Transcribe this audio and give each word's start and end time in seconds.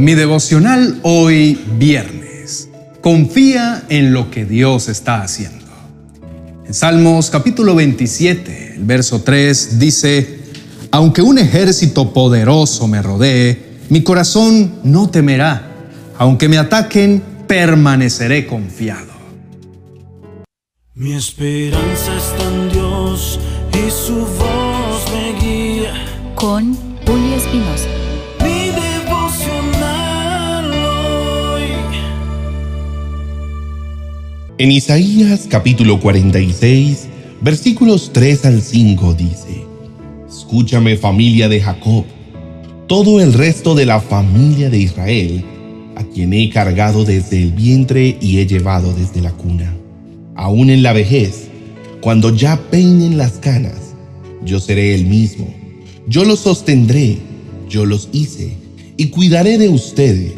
Mi 0.00 0.14
devocional 0.14 0.98
hoy 1.02 1.60
viernes. 1.76 2.70
Confía 3.02 3.82
en 3.90 4.14
lo 4.14 4.30
que 4.30 4.46
Dios 4.46 4.88
está 4.88 5.20
haciendo. 5.20 5.66
En 6.66 6.72
Salmos 6.72 7.28
capítulo 7.28 7.74
27, 7.74 8.76
el 8.76 8.84
verso 8.84 9.20
3 9.20 9.78
dice, 9.78 10.40
Aunque 10.90 11.20
un 11.20 11.36
ejército 11.36 12.14
poderoso 12.14 12.88
me 12.88 13.02
rodee, 13.02 13.76
mi 13.90 14.02
corazón 14.02 14.76
no 14.84 15.10
temerá. 15.10 15.70
Aunque 16.16 16.48
me 16.48 16.56
ataquen, 16.56 17.22
permaneceré 17.46 18.46
confiado. 18.46 19.12
Mi 20.94 21.12
esperanza 21.12 22.16
está 22.16 22.48
en 22.48 22.70
Dios 22.70 23.38
y 23.74 23.90
su 23.90 24.14
voz 24.14 25.04
me 25.12 25.38
guía. 25.38 25.92
Con 26.36 26.74
Julio 27.04 27.36
Espinosa. 27.36 27.99
En 34.60 34.70
Isaías 34.70 35.46
capítulo 35.48 36.00
46, 36.00 37.08
versículos 37.40 38.10
3 38.12 38.44
al 38.44 38.60
5 38.60 39.14
dice, 39.14 39.64
Escúchame 40.28 40.98
familia 40.98 41.48
de 41.48 41.62
Jacob, 41.62 42.04
todo 42.86 43.22
el 43.22 43.32
resto 43.32 43.74
de 43.74 43.86
la 43.86 44.02
familia 44.02 44.68
de 44.68 44.76
Israel, 44.76 45.46
a 45.96 46.04
quien 46.04 46.34
he 46.34 46.50
cargado 46.50 47.06
desde 47.06 47.42
el 47.42 47.52
vientre 47.52 48.18
y 48.20 48.40
he 48.40 48.46
llevado 48.46 48.92
desde 48.92 49.22
la 49.22 49.32
cuna. 49.32 49.74
Aún 50.34 50.68
en 50.68 50.82
la 50.82 50.92
vejez, 50.92 51.48
cuando 52.02 52.36
ya 52.36 52.60
peinen 52.70 53.16
las 53.16 53.38
canas, 53.38 53.94
yo 54.44 54.60
seré 54.60 54.94
el 54.94 55.06
mismo. 55.06 55.48
Yo 56.06 56.22
los 56.24 56.40
sostendré, 56.40 57.16
yo 57.66 57.86
los 57.86 58.10
hice, 58.12 58.58
y 58.98 59.06
cuidaré 59.06 59.56
de 59.56 59.70
ustedes, 59.70 60.34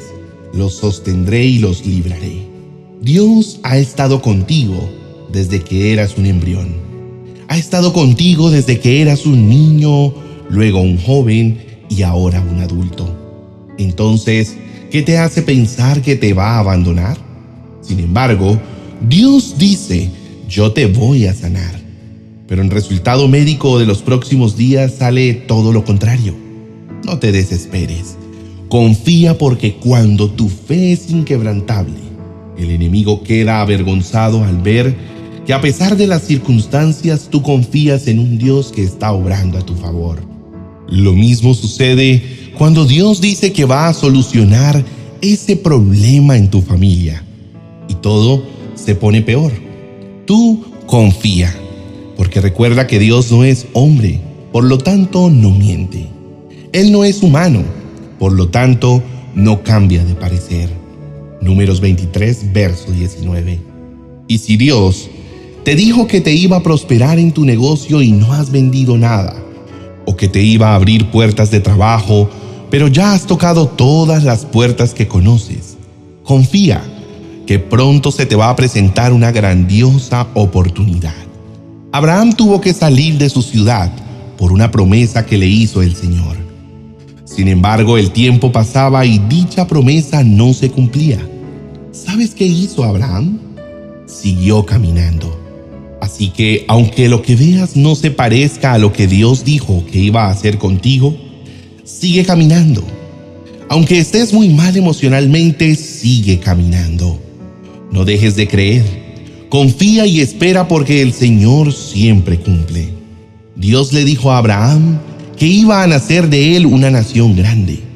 los 0.54 0.76
sostendré 0.76 1.44
y 1.44 1.58
los 1.58 1.84
libraré. 1.84 2.51
Dios 3.02 3.58
ha 3.64 3.78
estado 3.78 4.22
contigo 4.22 4.88
desde 5.32 5.60
que 5.60 5.92
eras 5.92 6.16
un 6.16 6.24
embrión. 6.24 6.68
Ha 7.48 7.58
estado 7.58 7.92
contigo 7.92 8.48
desde 8.48 8.78
que 8.78 9.02
eras 9.02 9.26
un 9.26 9.48
niño, 9.48 10.14
luego 10.48 10.80
un 10.80 10.98
joven 10.98 11.58
y 11.90 12.02
ahora 12.02 12.40
un 12.40 12.60
adulto. 12.60 13.12
Entonces, 13.76 14.54
¿qué 14.92 15.02
te 15.02 15.18
hace 15.18 15.42
pensar 15.42 16.00
que 16.00 16.14
te 16.14 16.32
va 16.32 16.50
a 16.54 16.58
abandonar? 16.60 17.18
Sin 17.80 17.98
embargo, 17.98 18.56
Dios 19.08 19.56
dice, 19.58 20.08
yo 20.48 20.70
te 20.70 20.86
voy 20.86 21.26
a 21.26 21.34
sanar. 21.34 21.80
Pero 22.46 22.62
en 22.62 22.70
resultado 22.70 23.26
médico 23.26 23.80
de 23.80 23.86
los 23.86 24.00
próximos 24.00 24.56
días 24.56 24.94
sale 24.98 25.34
todo 25.34 25.72
lo 25.72 25.84
contrario. 25.84 26.34
No 27.04 27.18
te 27.18 27.32
desesperes. 27.32 28.16
Confía 28.68 29.38
porque 29.38 29.74
cuando 29.74 30.30
tu 30.30 30.48
fe 30.48 30.92
es 30.92 31.10
inquebrantable, 31.10 32.11
el 32.56 32.70
enemigo 32.70 33.22
queda 33.22 33.60
avergonzado 33.60 34.44
al 34.44 34.58
ver 34.58 34.94
que 35.46 35.52
a 35.52 35.60
pesar 35.60 35.96
de 35.96 36.06
las 36.06 36.22
circunstancias 36.22 37.28
tú 37.30 37.42
confías 37.42 38.06
en 38.06 38.18
un 38.18 38.38
Dios 38.38 38.72
que 38.72 38.82
está 38.82 39.12
obrando 39.12 39.58
a 39.58 39.66
tu 39.66 39.74
favor. 39.74 40.20
Lo 40.88 41.12
mismo 41.14 41.54
sucede 41.54 42.22
cuando 42.56 42.84
Dios 42.84 43.20
dice 43.20 43.52
que 43.52 43.64
va 43.64 43.88
a 43.88 43.94
solucionar 43.94 44.84
ese 45.20 45.56
problema 45.56 46.36
en 46.36 46.50
tu 46.50 46.60
familia. 46.60 47.24
Y 47.88 47.94
todo 47.94 48.44
se 48.74 48.94
pone 48.94 49.22
peor. 49.22 49.52
Tú 50.26 50.64
confía, 50.86 51.54
porque 52.16 52.40
recuerda 52.40 52.86
que 52.86 52.98
Dios 52.98 53.30
no 53.32 53.44
es 53.44 53.66
hombre, 53.72 54.20
por 54.52 54.64
lo 54.64 54.78
tanto 54.78 55.30
no 55.30 55.50
miente. 55.50 56.06
Él 56.72 56.92
no 56.92 57.04
es 57.04 57.22
humano, 57.22 57.62
por 58.18 58.32
lo 58.32 58.48
tanto 58.48 59.02
no 59.34 59.62
cambia 59.62 60.04
de 60.04 60.14
parecer. 60.14 60.81
Números 61.42 61.80
23, 61.80 62.52
verso 62.52 62.90
19. 62.90 63.58
Y 64.28 64.38
si 64.38 64.56
Dios 64.56 65.10
te 65.64 65.74
dijo 65.74 66.06
que 66.06 66.20
te 66.20 66.32
iba 66.32 66.56
a 66.56 66.62
prosperar 66.62 67.18
en 67.18 67.32
tu 67.32 67.44
negocio 67.44 68.00
y 68.00 68.12
no 68.12 68.32
has 68.32 68.50
vendido 68.50 68.96
nada, 68.96 69.36
o 70.06 70.16
que 70.16 70.28
te 70.28 70.42
iba 70.42 70.70
a 70.70 70.74
abrir 70.74 71.10
puertas 71.10 71.50
de 71.50 71.60
trabajo, 71.60 72.28
pero 72.70 72.88
ya 72.88 73.12
has 73.12 73.26
tocado 73.26 73.68
todas 73.68 74.24
las 74.24 74.44
puertas 74.46 74.94
que 74.94 75.06
conoces, 75.06 75.76
confía 76.24 76.82
que 77.46 77.58
pronto 77.58 78.10
se 78.10 78.24
te 78.24 78.36
va 78.36 78.48
a 78.48 78.56
presentar 78.56 79.12
una 79.12 79.30
grandiosa 79.32 80.26
oportunidad. 80.34 81.14
Abraham 81.92 82.32
tuvo 82.32 82.60
que 82.60 82.72
salir 82.72 83.18
de 83.18 83.28
su 83.28 83.42
ciudad 83.42 83.92
por 84.38 84.52
una 84.52 84.70
promesa 84.70 85.26
que 85.26 85.36
le 85.36 85.46
hizo 85.46 85.82
el 85.82 85.94
Señor. 85.94 86.36
Sin 87.24 87.48
embargo, 87.48 87.98
el 87.98 88.10
tiempo 88.10 88.50
pasaba 88.50 89.04
y 89.04 89.18
dicha 89.18 89.66
promesa 89.66 90.24
no 90.24 90.52
se 90.54 90.70
cumplía. 90.70 91.18
¿Sabes 91.92 92.34
qué 92.34 92.46
hizo 92.46 92.84
Abraham? 92.84 93.38
Siguió 94.06 94.64
caminando. 94.64 95.38
Así 96.00 96.30
que, 96.30 96.64
aunque 96.66 97.10
lo 97.10 97.20
que 97.20 97.36
veas 97.36 97.76
no 97.76 97.94
se 97.94 98.10
parezca 98.10 98.72
a 98.72 98.78
lo 98.78 98.94
que 98.94 99.06
Dios 99.06 99.44
dijo 99.44 99.84
que 99.92 99.98
iba 99.98 100.24
a 100.24 100.30
hacer 100.30 100.56
contigo, 100.56 101.14
sigue 101.84 102.24
caminando. 102.24 102.82
Aunque 103.68 103.98
estés 103.98 104.32
muy 104.32 104.48
mal 104.48 104.74
emocionalmente, 104.74 105.74
sigue 105.74 106.38
caminando. 106.38 107.20
No 107.90 108.06
dejes 108.06 108.36
de 108.36 108.48
creer. 108.48 108.84
Confía 109.50 110.06
y 110.06 110.20
espera 110.20 110.68
porque 110.68 111.02
el 111.02 111.12
Señor 111.12 111.74
siempre 111.74 112.40
cumple. 112.40 112.88
Dios 113.54 113.92
le 113.92 114.06
dijo 114.06 114.32
a 114.32 114.38
Abraham 114.38 114.98
que 115.36 115.46
iba 115.46 115.82
a 115.82 115.86
nacer 115.86 116.30
de 116.30 116.56
él 116.56 116.64
una 116.64 116.90
nación 116.90 117.36
grande. 117.36 117.91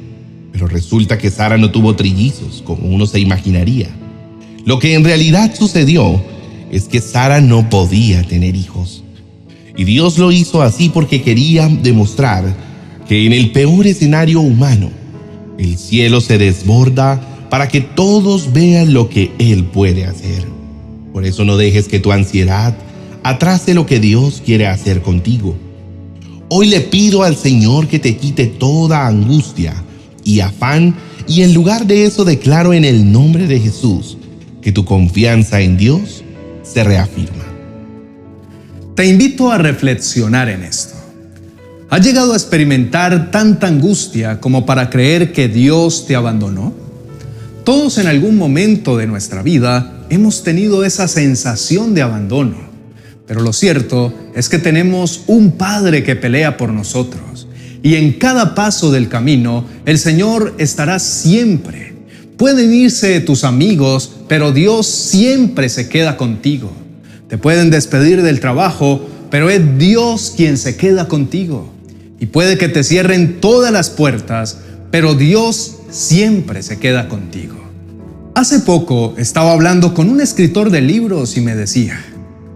Resulta 0.77 1.17
que 1.17 1.31
Sara 1.31 1.57
no 1.57 1.71
tuvo 1.71 1.95
trillizos, 1.95 2.61
como 2.63 2.87
uno 2.87 3.07
se 3.07 3.19
imaginaría. 3.19 3.89
Lo 4.63 4.77
que 4.77 4.93
en 4.93 5.03
realidad 5.03 5.55
sucedió 5.57 6.21
es 6.71 6.83
que 6.83 7.01
Sara 7.01 7.41
no 7.41 7.67
podía 7.67 8.21
tener 8.21 8.55
hijos. 8.55 9.03
Y 9.75 9.85
Dios 9.85 10.19
lo 10.19 10.31
hizo 10.31 10.61
así 10.61 10.89
porque 10.89 11.23
quería 11.23 11.67
demostrar 11.67 12.55
que 13.09 13.25
en 13.25 13.33
el 13.33 13.49
peor 13.53 13.87
escenario 13.87 14.39
humano, 14.39 14.91
el 15.57 15.79
cielo 15.79 16.21
se 16.21 16.37
desborda 16.37 17.19
para 17.49 17.69
que 17.69 17.81
todos 17.81 18.53
vean 18.53 18.93
lo 18.93 19.09
que 19.09 19.31
Él 19.39 19.63
puede 19.63 20.05
hacer. 20.05 20.45
Por 21.11 21.25
eso 21.25 21.43
no 21.43 21.57
dejes 21.57 21.87
que 21.87 21.99
tu 21.99 22.11
ansiedad 22.11 22.77
atrase 23.23 23.73
lo 23.73 23.87
que 23.87 23.99
Dios 23.99 24.43
quiere 24.45 24.67
hacer 24.67 25.01
contigo. 25.01 25.57
Hoy 26.49 26.67
le 26.67 26.81
pido 26.81 27.23
al 27.23 27.35
Señor 27.35 27.87
que 27.87 27.97
te 27.97 28.15
quite 28.15 28.45
toda 28.45 29.07
angustia 29.07 29.73
y 30.27 30.41
afán 30.41 30.93
y 31.25 31.41
en 31.41 31.53
lugar 31.53 31.87
de 31.87 32.03
eso 32.03 32.25
declaro 32.25 32.73
en 32.73 32.83
el 32.83 33.11
nombre 33.11 33.47
de 33.47 33.61
Jesús 33.61 34.17
que 34.61 34.73
tu 34.73 34.83
confianza 34.83 35.61
en 35.61 35.77
Dios 35.77 36.21
se 36.63 36.83
reafirma. 36.83 37.45
Te 38.93 39.05
invito 39.07 39.51
a 39.51 39.57
reflexionar 39.57 40.49
en 40.49 40.63
esto. 40.63 40.95
¿Has 41.89 42.05
llegado 42.05 42.33
a 42.33 42.35
experimentar 42.35 43.31
tanta 43.31 43.67
angustia 43.67 44.41
como 44.41 44.65
para 44.65 44.89
creer 44.89 45.31
que 45.31 45.47
Dios 45.47 46.05
te 46.05 46.15
abandonó? 46.15 46.73
Todos 47.63 47.97
en 47.97 48.07
algún 48.07 48.37
momento 48.37 48.97
de 48.97 49.07
nuestra 49.07 49.43
vida 49.43 50.05
hemos 50.09 50.43
tenido 50.43 50.83
esa 50.83 51.07
sensación 51.07 51.93
de 51.93 52.01
abandono, 52.01 52.57
pero 53.25 53.39
lo 53.39 53.53
cierto 53.53 54.13
es 54.35 54.49
que 54.49 54.59
tenemos 54.59 55.21
un 55.27 55.51
Padre 55.51 56.03
que 56.03 56.17
pelea 56.17 56.57
por 56.57 56.73
nosotros 56.73 57.46
y 57.83 57.95
en 57.95 58.13
cada 58.13 58.55
paso 58.55 58.91
del 58.91 59.09
camino 59.09 59.65
el 59.85 59.97
Señor 59.97 60.55
estará 60.57 60.99
siempre. 60.99 61.93
Pueden 62.37 62.73
irse 62.73 63.19
tus 63.19 63.43
amigos, 63.43 64.11
pero 64.27 64.51
Dios 64.51 64.87
siempre 64.87 65.69
se 65.69 65.89
queda 65.89 66.17
contigo. 66.17 66.71
Te 67.27 67.37
pueden 67.37 67.69
despedir 67.69 68.21
del 68.21 68.39
trabajo, 68.39 69.05
pero 69.29 69.49
es 69.49 69.77
Dios 69.77 70.33
quien 70.35 70.57
se 70.57 70.75
queda 70.75 71.07
contigo. 71.07 71.73
Y 72.19 72.27
puede 72.27 72.57
que 72.57 72.69
te 72.69 72.83
cierren 72.83 73.39
todas 73.41 73.71
las 73.71 73.89
puertas, 73.89 74.59
pero 74.91 75.15
Dios 75.15 75.77
siempre 75.89 76.63
se 76.63 76.77
queda 76.79 77.07
contigo. 77.07 77.55
Hace 78.35 78.59
poco 78.59 79.15
estaba 79.17 79.51
hablando 79.51 79.93
con 79.93 80.09
un 80.09 80.21
escritor 80.21 80.69
de 80.69 80.81
libros 80.81 81.37
y 81.37 81.41
me 81.41 81.55
decía, 81.55 81.99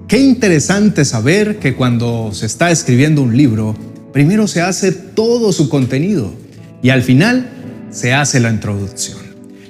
qué 0.07 0.19
interesante 0.19 1.05
saber 1.05 1.57
que 1.57 1.75
cuando 1.75 2.29
se 2.33 2.45
está 2.45 2.69
escribiendo 2.69 3.23
un 3.23 3.35
libro, 3.35 3.75
primero 4.13 4.47
se 4.47 4.61
hace 4.61 4.91
todo 4.91 5.51
su 5.53 5.69
contenido 5.69 6.31
y 6.81 6.89
al 6.89 7.03
final 7.03 7.49
se 7.91 8.13
hace 8.13 8.39
la 8.39 8.49
introducción. 8.49 9.19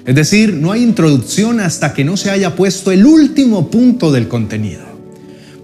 Es 0.06 0.16
decir, 0.16 0.54
no 0.54 0.72
hay 0.72 0.84
introducción 0.84 1.60
hasta 1.60 1.94
que 1.94 2.04
no 2.04 2.18
se 2.18 2.32
haya 2.32 2.56
puesto 2.56 2.92
el 2.92 3.06
último 3.06 3.70
punto 3.70 4.12
del 4.12 4.28
contenido. 4.28 4.82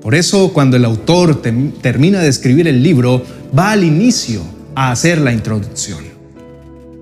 Por 0.01 0.15
eso 0.15 0.53
cuando 0.53 0.77
el 0.77 0.85
autor 0.85 1.41
termina 1.81 2.21
de 2.21 2.29
escribir 2.29 2.67
el 2.67 2.83
libro, 2.83 3.23
va 3.57 3.71
al 3.71 3.83
inicio 3.83 4.41
a 4.75 4.91
hacer 4.91 5.19
la 5.19 5.33
introducción. 5.33 5.99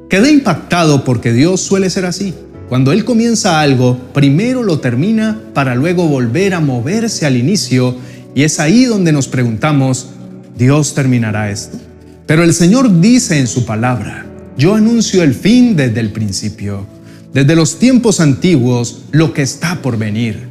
Quedé 0.10 0.32
impactado 0.32 1.04
porque 1.04 1.34
Dios 1.34 1.62
suele 1.62 1.90
ser 1.90 2.06
así. 2.06 2.34
Cuando 2.70 2.92
Él 2.92 3.06
comienza 3.06 3.60
algo, 3.60 3.98
primero 4.14 4.64
lo 4.64 4.80
termina 4.80 5.40
para 5.54 5.76
luego 5.76 6.08
volver 6.08 6.54
a 6.54 6.62
moverse 6.62 7.26
al 7.26 7.36
inicio 7.36 7.96
y 8.34 8.44
es 8.44 8.60
ahí 8.60 8.86
donde 8.86 9.12
nos 9.12 9.28
preguntamos, 9.28 10.08
¿Dios 10.58 10.94
terminará 10.94 11.52
esto? 11.52 11.78
Pero 12.26 12.44
el 12.44 12.54
Señor 12.54 13.02
dice 13.02 13.40
en 13.40 13.48
su 13.48 13.66
palabra, 13.66 14.26
yo 14.58 14.74
anuncio 14.74 15.22
el 15.22 15.34
fin 15.34 15.76
desde 15.76 16.00
el 16.00 16.12
principio, 16.12 16.88
desde 17.34 17.56
los 17.56 17.78
tiempos 17.78 18.20
antiguos, 18.22 19.04
lo 19.12 19.34
que 19.34 19.42
está 19.42 19.82
por 19.82 19.98
venir. 19.98 20.48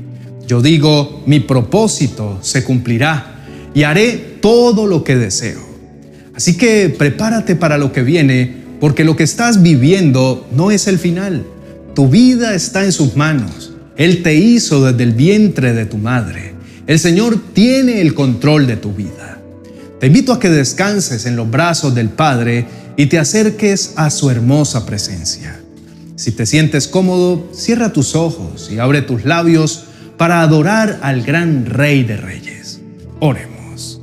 Yo 0.46 0.60
digo, 0.60 1.22
mi 1.26 1.40
propósito 1.40 2.38
se 2.42 2.64
cumplirá 2.64 3.46
y 3.72 3.84
haré 3.84 4.36
todo 4.40 4.86
lo 4.86 5.02
que 5.02 5.16
deseo. 5.16 5.60
Así 6.34 6.56
que 6.56 6.90
prepárate 6.90 7.56
para 7.56 7.78
lo 7.78 7.92
que 7.92 8.02
viene, 8.02 8.56
porque 8.80 9.04
lo 9.04 9.16
que 9.16 9.24
estás 9.24 9.62
viviendo 9.62 10.46
no 10.54 10.70
es 10.70 10.86
el 10.86 10.98
final. 10.98 11.44
Tu 11.94 12.08
vida 12.08 12.54
está 12.54 12.84
en 12.84 12.92
sus 12.92 13.16
manos. 13.16 13.72
Él 13.96 14.22
te 14.22 14.34
hizo 14.34 14.84
desde 14.84 15.04
el 15.04 15.12
vientre 15.12 15.72
de 15.72 15.86
tu 15.86 15.96
madre. 15.96 16.52
El 16.86 16.98
Señor 16.98 17.40
tiene 17.54 18.02
el 18.02 18.12
control 18.12 18.66
de 18.66 18.76
tu 18.76 18.92
vida. 18.92 19.40
Te 20.04 20.08
invito 20.08 20.34
a 20.34 20.38
que 20.38 20.50
descanses 20.50 21.24
en 21.24 21.34
los 21.34 21.50
brazos 21.50 21.94
del 21.94 22.10
Padre 22.10 22.66
y 22.94 23.06
te 23.06 23.18
acerques 23.18 23.94
a 23.96 24.10
su 24.10 24.28
hermosa 24.28 24.84
presencia. 24.84 25.58
Si 26.16 26.32
te 26.32 26.44
sientes 26.44 26.88
cómodo, 26.88 27.48
cierra 27.54 27.90
tus 27.90 28.14
ojos 28.14 28.68
y 28.70 28.78
abre 28.78 29.00
tus 29.00 29.24
labios 29.24 29.84
para 30.18 30.42
adorar 30.42 30.98
al 31.00 31.22
gran 31.22 31.64
Rey 31.64 32.04
de 32.04 32.18
Reyes. 32.18 32.82
Oremos. 33.18 33.98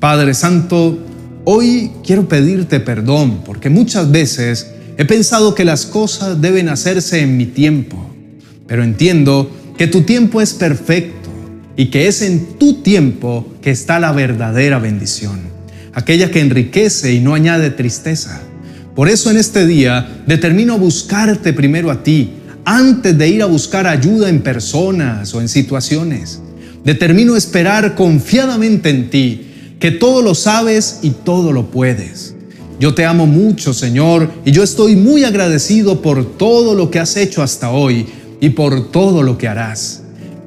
Padre 0.00 0.32
Santo, 0.32 0.98
hoy 1.44 1.90
quiero 2.02 2.26
pedirte 2.26 2.80
perdón 2.80 3.42
porque 3.44 3.68
muchas 3.68 4.10
veces 4.10 4.68
he 4.96 5.04
pensado 5.04 5.54
que 5.54 5.66
las 5.66 5.84
cosas 5.84 6.40
deben 6.40 6.70
hacerse 6.70 7.20
en 7.20 7.36
mi 7.36 7.44
tiempo, 7.44 8.02
pero 8.66 8.82
entiendo 8.82 9.50
que 9.76 9.88
tu 9.88 10.04
tiempo 10.04 10.40
es 10.40 10.54
perfecto 10.54 11.21
y 11.76 11.86
que 11.86 12.08
es 12.08 12.22
en 12.22 12.58
tu 12.58 12.82
tiempo 12.82 13.46
que 13.62 13.70
está 13.70 13.98
la 13.98 14.12
verdadera 14.12 14.78
bendición, 14.78 15.40
aquella 15.94 16.30
que 16.30 16.40
enriquece 16.40 17.12
y 17.12 17.20
no 17.20 17.34
añade 17.34 17.70
tristeza. 17.70 18.42
Por 18.94 19.08
eso 19.08 19.30
en 19.30 19.38
este 19.38 19.66
día 19.66 20.22
determino 20.26 20.78
buscarte 20.78 21.52
primero 21.52 21.90
a 21.90 22.02
ti, 22.02 22.30
antes 22.64 23.16
de 23.16 23.28
ir 23.28 23.42
a 23.42 23.46
buscar 23.46 23.86
ayuda 23.86 24.28
en 24.28 24.42
personas 24.42 25.34
o 25.34 25.40
en 25.40 25.48
situaciones. 25.48 26.40
Determino 26.84 27.36
esperar 27.36 27.94
confiadamente 27.94 28.90
en 28.90 29.10
ti, 29.10 29.76
que 29.80 29.90
todo 29.90 30.22
lo 30.22 30.34
sabes 30.34 31.00
y 31.02 31.10
todo 31.10 31.52
lo 31.52 31.70
puedes. 31.70 32.34
Yo 32.78 32.94
te 32.94 33.04
amo 33.04 33.26
mucho, 33.26 33.72
Señor, 33.72 34.30
y 34.44 34.50
yo 34.50 34.62
estoy 34.62 34.96
muy 34.96 35.24
agradecido 35.24 36.02
por 36.02 36.36
todo 36.36 36.74
lo 36.74 36.90
que 36.90 36.98
has 36.98 37.16
hecho 37.16 37.42
hasta 37.42 37.70
hoy 37.70 38.06
y 38.40 38.50
por 38.50 38.90
todo 38.90 39.22
lo 39.22 39.38
que 39.38 39.48
harás. 39.48 40.01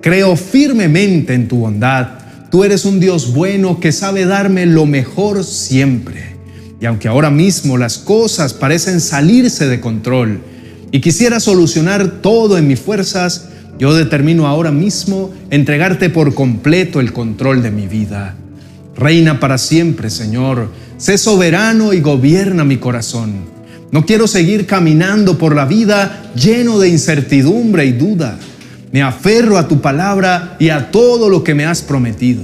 Creo 0.05 0.35
firmemente 0.35 1.33
en 1.33 1.47
tu 1.47 1.57
bondad. 1.57 2.09
Tú 2.51 2.63
eres 2.63 2.85
un 2.85 2.99
Dios 2.99 3.33
bueno 3.33 3.79
que 3.79 3.91
sabe 3.91 4.27
darme 4.27 4.67
lo 4.67 4.85
mejor 4.85 5.43
siempre. 5.43 6.35
Y 6.79 6.85
aunque 6.85 7.07
ahora 7.07 7.31
mismo 7.31 7.75
las 7.75 7.97
cosas 7.97 8.53
parecen 8.53 9.01
salirse 9.01 9.67
de 9.67 9.81
control 9.81 10.41
y 10.91 11.01
quisiera 11.01 11.39
solucionar 11.39 12.21
todo 12.21 12.59
en 12.59 12.67
mis 12.67 12.79
fuerzas, 12.79 13.47
yo 13.79 13.95
determino 13.95 14.45
ahora 14.45 14.71
mismo 14.71 15.33
entregarte 15.49 16.11
por 16.11 16.35
completo 16.35 16.99
el 16.99 17.11
control 17.11 17.63
de 17.63 17.71
mi 17.71 17.87
vida. 17.87 18.35
Reina 18.95 19.39
para 19.39 19.57
siempre, 19.57 20.11
Señor. 20.11 20.69
Sé 20.97 21.17
soberano 21.17 21.93
y 21.93 22.01
gobierna 22.01 22.63
mi 22.63 22.77
corazón. 22.77 23.37
No 23.89 24.05
quiero 24.05 24.27
seguir 24.27 24.67
caminando 24.67 25.39
por 25.39 25.55
la 25.55 25.65
vida 25.65 26.31
lleno 26.35 26.77
de 26.77 26.89
incertidumbre 26.89 27.87
y 27.87 27.93
duda. 27.93 28.37
Me 28.95 29.01
aferro 29.01 29.57
a 29.57 29.67
tu 29.67 29.81
palabra 29.81 30.55
y 30.57 30.69
a 30.69 30.89
todo 30.89 31.27
lo 31.27 31.43
que 31.43 31.53
me 31.53 31.65
has 31.65 31.81
prometido. 31.81 32.43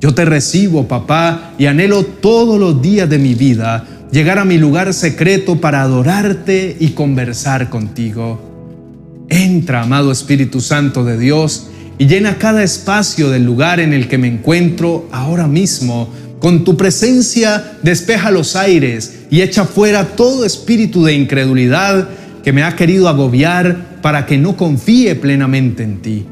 Yo 0.00 0.14
te 0.14 0.24
recibo, 0.24 0.86
papá, 0.86 1.54
y 1.58 1.66
anhelo 1.66 2.04
todos 2.04 2.60
los 2.60 2.80
días 2.80 3.10
de 3.10 3.18
mi 3.18 3.34
vida 3.34 3.84
llegar 4.12 4.38
a 4.38 4.44
mi 4.44 4.58
lugar 4.58 4.94
secreto 4.94 5.60
para 5.60 5.82
adorarte 5.82 6.76
y 6.78 6.90
conversar 6.90 7.68
contigo. 7.68 9.26
Entra, 9.28 9.82
amado 9.82 10.12
Espíritu 10.12 10.60
Santo 10.60 11.02
de 11.04 11.18
Dios, 11.18 11.66
y 11.98 12.06
llena 12.06 12.38
cada 12.38 12.62
espacio 12.62 13.28
del 13.28 13.44
lugar 13.44 13.80
en 13.80 13.92
el 13.92 14.06
que 14.06 14.18
me 14.18 14.28
encuentro 14.28 15.08
ahora 15.10 15.48
mismo. 15.48 16.10
Con 16.38 16.62
tu 16.62 16.76
presencia 16.76 17.72
despeja 17.82 18.30
los 18.30 18.54
aires 18.54 19.22
y 19.30 19.40
echa 19.40 19.64
fuera 19.64 20.14
todo 20.14 20.44
espíritu 20.44 21.02
de 21.04 21.14
incredulidad 21.14 22.08
que 22.42 22.52
me 22.52 22.62
ha 22.62 22.76
querido 22.76 23.08
agobiar 23.08 24.00
para 24.02 24.26
que 24.26 24.38
no 24.38 24.56
confíe 24.56 25.14
plenamente 25.14 25.82
en 25.82 26.02
ti. 26.02 26.26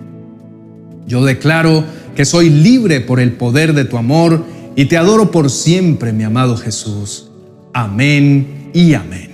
Yo 1.06 1.24
declaro 1.24 1.84
que 2.14 2.24
soy 2.24 2.50
libre 2.50 3.00
por 3.00 3.20
el 3.20 3.32
poder 3.32 3.74
de 3.74 3.84
tu 3.84 3.96
amor 3.96 4.44
y 4.76 4.86
te 4.86 4.96
adoro 4.96 5.30
por 5.30 5.50
siempre, 5.50 6.12
mi 6.12 6.24
amado 6.24 6.56
Jesús. 6.56 7.30
Amén 7.72 8.70
y 8.72 8.94
amén. 8.94 9.30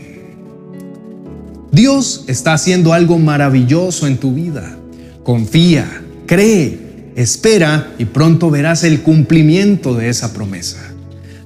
Dios 1.73 2.25
está 2.26 2.55
haciendo 2.55 2.93
algo 2.93 3.19
maravilloso 3.19 4.06
en 4.06 4.17
tu 4.19 4.32
vida. 4.32 4.76
Confía, 5.22 6.02
cree, 6.26 7.12
espera 7.17 7.93
y 7.99 8.06
pronto 8.06 8.50
verás 8.50 8.84
el 8.84 9.02
cumplimiento 9.02 9.94
de 9.94 10.08
esa 10.08 10.32
promesa. 10.32 10.93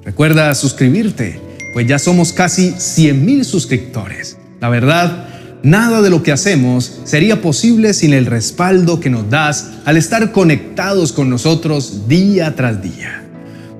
Recuerda 0.04 0.54
suscribirte, 0.54 1.40
pues 1.72 1.86
ya 1.86 1.98
somos 1.98 2.32
casi 2.32 2.74
100 2.76 3.24
mil 3.24 3.44
suscriptores. 3.44 4.36
La 4.60 4.68
verdad, 4.68 5.26
Nada 5.62 6.00
de 6.00 6.08
lo 6.08 6.22
que 6.22 6.32
hacemos 6.32 7.00
sería 7.04 7.42
posible 7.42 7.92
sin 7.92 8.14
el 8.14 8.24
respaldo 8.24 8.98
que 8.98 9.10
nos 9.10 9.28
das 9.28 9.72
al 9.84 9.98
estar 9.98 10.32
conectados 10.32 11.12
con 11.12 11.28
nosotros 11.28 12.08
día 12.08 12.56
tras 12.56 12.80
día. 12.82 13.24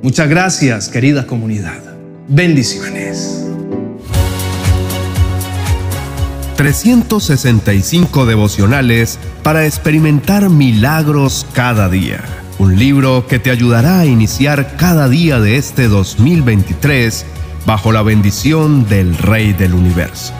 Muchas 0.02 0.28
gracias, 0.28 0.90
querida 0.90 1.26
comunidad. 1.26 1.78
Bendiciones. 2.28 3.46
365 6.56 8.26
devocionales 8.26 9.18
para 9.42 9.64
experimentar 9.64 10.50
milagros 10.50 11.46
cada 11.54 11.88
día. 11.88 12.20
Un 12.58 12.78
libro 12.78 13.26
que 13.26 13.38
te 13.38 13.50
ayudará 13.50 14.00
a 14.00 14.06
iniciar 14.06 14.76
cada 14.76 15.08
día 15.08 15.40
de 15.40 15.56
este 15.56 15.88
2023 15.88 17.24
bajo 17.64 17.90
la 17.90 18.02
bendición 18.02 18.86
del 18.86 19.16
Rey 19.16 19.54
del 19.54 19.72
Universo. 19.72 20.34